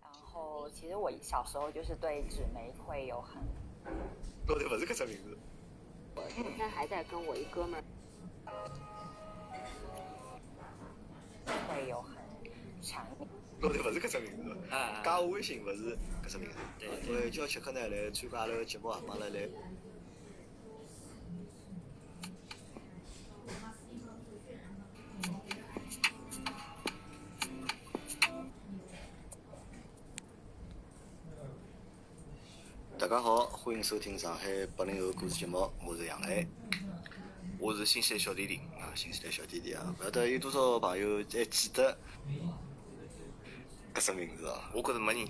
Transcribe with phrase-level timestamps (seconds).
[0.00, 3.42] 然后其实我小时候就是对纸媒会有很，
[4.46, 5.36] 老头不是个啥名字，
[6.16, 7.84] 我现在还在跟我一哥们儿
[11.68, 12.16] 会有很
[12.82, 13.26] 强烈。
[13.60, 16.56] 老头勿是搿只名字，啊加我微信勿是搿只名字。
[16.78, 19.48] 对因为叫切克呢来参加阿拉个节目啊，帮阿拉来。
[32.98, 36.44] 大家好，欢迎收听上海八零后故事节目，我是杨澜。
[37.56, 41.96] 我是新西兰小弟弟，啊，新西兰小弟弟啊，勿晓得有多少朋友还记得
[43.94, 44.58] 搿只名字哦。
[44.74, 45.24] 我觉着没人